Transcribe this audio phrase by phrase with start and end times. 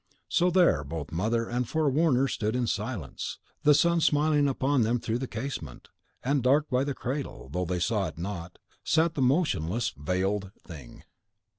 [0.29, 5.19] So there both Mother and Forewarner stood in silence, the sun smiling upon them through
[5.19, 5.89] the casement,
[6.23, 11.03] and dark by the cradle, though they saw it not, sat the motionless, veiled Thing!